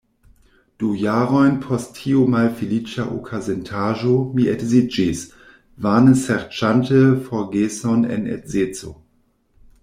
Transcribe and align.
Du 0.83 0.87
jarojn 1.01 1.57
post 1.65 1.91
tiu 1.97 2.23
malfeliĉa 2.35 3.05
okazintaĵo 3.17 4.15
mi 4.39 4.47
edziĝis, 4.55 5.21
vane 5.89 6.15
serĉante 6.23 7.03
forgeson 7.29 8.11
en 8.17 8.27
edzeco. 8.39 8.97